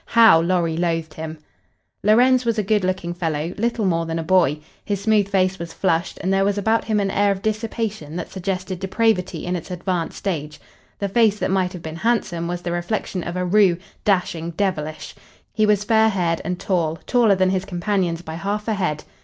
[0.17, 1.37] How Lorry loathed him!
[2.01, 4.57] Lorenz was a good looking young fellow, little more than a boy.
[4.83, 8.31] His smooth face was flushed, and there was about him an air of dissipation that
[8.31, 10.59] suggested depravity in its advanced stage.
[10.97, 15.13] The face that might have been handsome was the reflection of a roue, dashing, devilish.
[15.53, 19.03] He was fair haired and tall, taller than his companions by half a head.